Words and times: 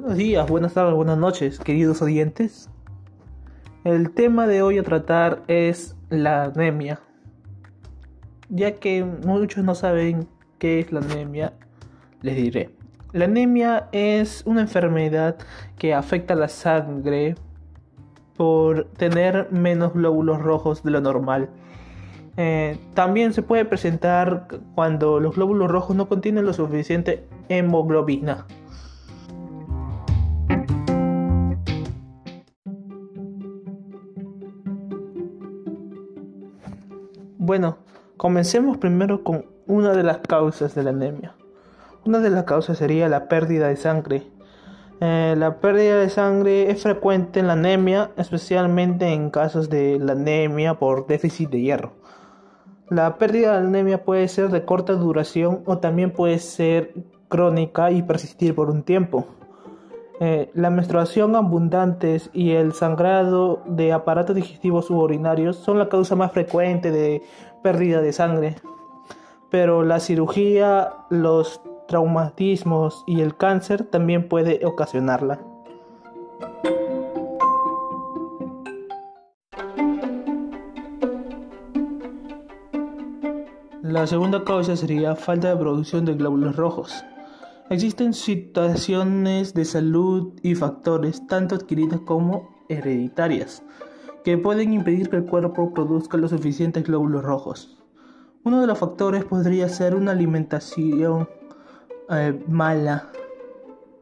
Buenos 0.00 0.16
días, 0.16 0.48
buenas 0.48 0.74
tardes, 0.74 0.94
buenas 0.94 1.18
noches, 1.18 1.58
queridos 1.58 2.00
oyentes. 2.02 2.70
El 3.82 4.12
tema 4.12 4.46
de 4.46 4.62
hoy 4.62 4.78
a 4.78 4.84
tratar 4.84 5.42
es 5.48 5.96
la 6.08 6.44
anemia. 6.44 7.00
Ya 8.48 8.76
que 8.76 9.02
muchos 9.02 9.64
no 9.64 9.74
saben 9.74 10.28
qué 10.60 10.78
es 10.78 10.92
la 10.92 11.00
anemia, 11.00 11.52
les 12.22 12.36
diré. 12.36 12.70
La 13.12 13.24
anemia 13.24 13.88
es 13.90 14.44
una 14.46 14.60
enfermedad 14.60 15.36
que 15.78 15.94
afecta 15.94 16.36
la 16.36 16.46
sangre 16.46 17.34
por 18.36 18.84
tener 18.90 19.50
menos 19.50 19.94
glóbulos 19.94 20.40
rojos 20.40 20.84
de 20.84 20.92
lo 20.92 21.00
normal. 21.00 21.48
Eh, 22.36 22.78
también 22.94 23.32
se 23.32 23.42
puede 23.42 23.64
presentar 23.64 24.46
cuando 24.76 25.18
los 25.18 25.34
glóbulos 25.34 25.68
rojos 25.68 25.96
no 25.96 26.08
contienen 26.08 26.44
lo 26.44 26.52
suficiente 26.52 27.26
hemoglobina. 27.48 28.46
Bueno, 37.48 37.78
comencemos 38.18 38.76
primero 38.76 39.24
con 39.24 39.46
una 39.66 39.94
de 39.94 40.02
las 40.02 40.18
causas 40.18 40.74
de 40.74 40.82
la 40.82 40.90
anemia. 40.90 41.34
Una 42.04 42.18
de 42.18 42.28
las 42.28 42.44
causas 42.44 42.76
sería 42.76 43.08
la 43.08 43.26
pérdida 43.26 43.68
de 43.68 43.76
sangre. 43.76 44.26
Eh, 45.00 45.34
la 45.34 45.58
pérdida 45.58 45.98
de 45.98 46.10
sangre 46.10 46.70
es 46.70 46.82
frecuente 46.82 47.40
en 47.40 47.46
la 47.46 47.54
anemia, 47.54 48.10
especialmente 48.18 49.14
en 49.14 49.30
casos 49.30 49.70
de 49.70 49.98
la 49.98 50.12
anemia 50.12 50.74
por 50.74 51.06
déficit 51.06 51.48
de 51.48 51.62
hierro. 51.62 51.94
La 52.90 53.16
pérdida 53.16 53.52
de 53.52 53.66
anemia 53.66 54.04
puede 54.04 54.28
ser 54.28 54.50
de 54.50 54.66
corta 54.66 54.92
duración 54.92 55.62
o 55.64 55.78
también 55.78 56.12
puede 56.12 56.40
ser 56.40 56.92
crónica 57.30 57.90
y 57.90 58.02
persistir 58.02 58.54
por 58.54 58.68
un 58.68 58.82
tiempo. 58.82 59.26
Eh, 60.20 60.50
la 60.54 60.70
menstruación 60.70 61.36
abundantes 61.36 62.28
y 62.32 62.50
el 62.50 62.72
sangrado 62.72 63.62
de 63.66 63.92
aparatos 63.92 64.34
digestivos 64.34 64.86
suburinarios 64.86 65.56
son 65.56 65.78
la 65.78 65.88
causa 65.88 66.16
más 66.16 66.32
frecuente 66.32 66.90
de 66.90 67.22
pérdida 67.62 68.00
de 68.00 68.12
sangre. 68.12 68.56
Pero 69.50 69.84
la 69.84 70.00
cirugía, 70.00 70.92
los 71.08 71.60
traumatismos 71.86 73.04
y 73.06 73.20
el 73.20 73.36
cáncer 73.36 73.84
también 73.84 74.28
puede 74.28 74.66
ocasionarla. 74.66 75.38
La 83.82 84.06
segunda 84.06 84.44
causa 84.44 84.76
sería 84.76 85.16
falta 85.16 85.48
de 85.48 85.56
producción 85.56 86.04
de 86.04 86.14
glóbulos 86.14 86.56
rojos. 86.56 87.04
Existen 87.70 88.14
situaciones 88.14 89.52
de 89.52 89.66
salud 89.66 90.32
y 90.42 90.54
factores, 90.54 91.26
tanto 91.26 91.54
adquiridas 91.54 92.00
como 92.00 92.48
hereditarias, 92.70 93.62
que 94.24 94.38
pueden 94.38 94.72
impedir 94.72 95.10
que 95.10 95.16
el 95.16 95.26
cuerpo 95.26 95.74
produzca 95.74 96.16
los 96.16 96.30
suficientes 96.30 96.84
glóbulos 96.84 97.22
rojos. 97.22 97.78
Uno 98.42 98.62
de 98.62 98.66
los 98.66 98.78
factores 98.78 99.26
podría 99.26 99.68
ser 99.68 99.94
una 99.94 100.12
alimentación 100.12 101.28
eh, 102.08 102.42
mala, 102.48 103.10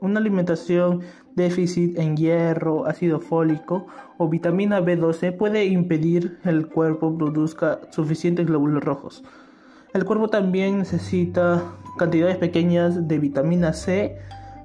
una 0.00 0.20
alimentación 0.20 1.02
déficit 1.36 1.98
en 1.98 2.16
hierro, 2.16 2.86
ácido 2.86 3.20
fólico 3.20 3.86
o 4.16 4.26
vitamina 4.30 4.80
B12 4.80 5.36
puede 5.36 5.66
impedir 5.66 6.38
que 6.38 6.48
el 6.48 6.66
cuerpo 6.66 7.14
produzca 7.14 7.78
suficientes 7.90 8.46
glóbulos 8.46 8.82
rojos. 8.82 9.22
El 9.92 10.06
cuerpo 10.06 10.28
también 10.28 10.78
necesita 10.78 11.62
cantidades 12.00 12.38
pequeñas 12.38 13.06
de 13.08 13.18
vitamina 13.18 13.74
C, 13.74 14.16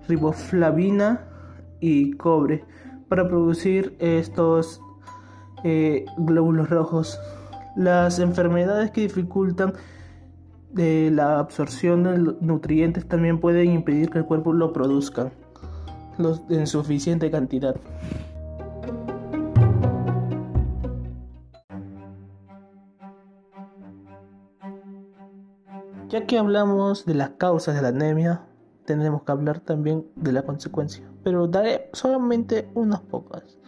riboflavina 0.08 1.28
y 1.82 2.14
cobre 2.14 2.64
para 3.10 3.28
producir 3.28 3.94
estos 4.00 4.80
eh, 5.66 6.06
glóbulos 6.18 6.70
rojos. 6.70 7.20
Las 7.76 8.20
enfermedades 8.20 8.92
que 8.92 9.02
dificultan 9.02 9.74
de 10.72 11.12
la 11.12 11.40
absorción 11.40 12.04
de 12.04 12.36
nutrientes 12.40 13.06
también 13.06 13.42
pueden 13.42 13.74
impedir 13.74 14.10
que 14.12 14.20
el 14.20 14.26
cuerpo 14.26 14.54
lo 14.54 14.72
produzca 14.72 15.30
en 16.50 16.68
suficiente 16.68 17.30
cantidad. 17.30 17.76
Ya 26.16 26.26
que 26.26 26.38
hablamos 26.38 27.06
de 27.06 27.14
las 27.14 27.32
causas 27.32 27.76
de 27.76 27.82
la 27.82 27.90
anemia, 27.90 28.42
tendremos 28.86 29.24
que 29.24 29.34
hablar 29.34 29.60
también 29.60 30.06
de 30.16 30.32
la 30.32 30.44
consecuencia, 30.44 31.04
pero 31.26 31.46
daré 31.46 31.90
solamente 31.92 32.70
unas 32.74 33.02
pocas. 33.02 33.60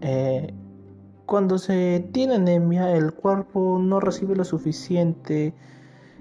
Eh, 0.00 0.52
cuando 1.26 1.58
se 1.58 2.08
tiene 2.10 2.34
anemia, 2.34 2.90
el 2.96 3.12
cuerpo 3.12 3.78
no 3.80 4.00
recibe 4.00 4.34
lo 4.34 4.42
suficiente 4.42 5.54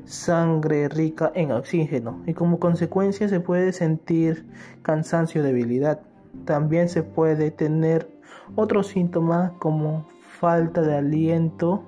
sangre 0.05 0.87
rica 0.87 1.31
en 1.33 1.51
oxígeno 1.51 2.21
y 2.27 2.35
como 2.35 2.59
consecuencia 2.59 3.27
se 3.27 3.39
puede 3.39 3.73
sentir 3.73 4.45
cansancio, 4.83 5.41
debilidad. 5.41 6.01
También 6.45 6.89
se 6.89 7.01
puede 7.01 7.49
tener 7.49 8.07
otros 8.55 8.85
síntomas 8.85 9.53
como 9.53 10.05
falta 10.39 10.83
de 10.83 10.95
aliento, 10.95 11.81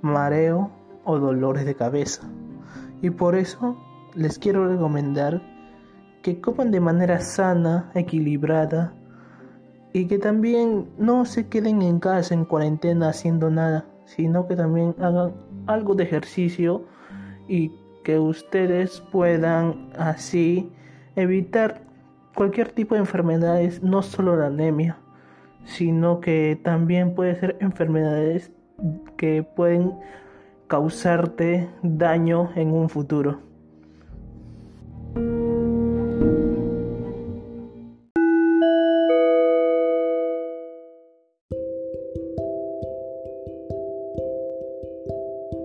mareo 0.00 0.70
o 1.04 1.18
dolores 1.18 1.66
de 1.66 1.74
cabeza. 1.74 2.22
Y 3.02 3.10
por 3.10 3.34
eso 3.34 3.76
les 4.14 4.38
quiero 4.38 4.66
recomendar 4.68 5.42
que 6.22 6.40
coman 6.40 6.70
de 6.70 6.80
manera 6.80 7.20
sana, 7.20 7.90
equilibrada 7.94 8.94
y 9.92 10.06
que 10.06 10.18
también 10.18 10.88
no 10.96 11.24
se 11.24 11.48
queden 11.48 11.82
en 11.82 11.98
casa 11.98 12.32
en 12.32 12.44
cuarentena 12.44 13.08
haciendo 13.08 13.50
nada, 13.50 13.84
sino 14.06 14.46
que 14.46 14.56
también 14.56 14.94
hagan 15.00 15.32
algo 15.66 15.94
de 15.94 16.04
ejercicio 16.04 16.86
y 17.48 17.72
que 18.04 18.18
ustedes 18.18 19.00
puedan 19.12 19.90
así 19.98 20.70
evitar 21.16 21.82
cualquier 22.34 22.70
tipo 22.70 22.94
de 22.94 23.00
enfermedades, 23.00 23.82
no 23.82 24.02
solo 24.02 24.36
la 24.36 24.46
anemia, 24.46 24.96
sino 25.64 26.20
que 26.20 26.58
también 26.62 27.14
puede 27.14 27.34
ser 27.34 27.56
enfermedades 27.60 28.52
que 29.16 29.42
pueden 29.42 29.92
causarte 30.72 31.68
daño 31.82 32.48
en 32.56 32.72
un 32.72 32.88
futuro. 32.88 33.40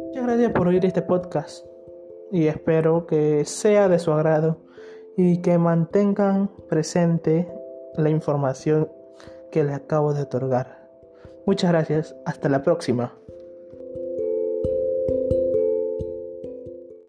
Muchas 0.07 0.23
gracias 0.23 0.51
por 0.51 0.68
oír 0.68 0.85
este 0.85 1.01
podcast 1.01 1.66
y 2.29 2.47
espero 2.47 3.07
que 3.07 3.45
sea 3.45 3.88
de 3.88 4.00
su 4.00 4.12
agrado 4.12 4.57
y 5.16 5.38
que 5.38 5.57
mantengan 5.57 6.51
presente 6.68 7.50
la 7.95 8.09
información 8.09 8.91
que 9.53 9.63
le 9.63 9.74
acabo 9.74 10.13
de 10.13 10.24
otorgar. 10.24 10.89
Muchas 11.45 11.72
gracias, 11.72 12.13
hasta 12.25 12.50
la 12.50 12.62
próxima. 12.62 13.13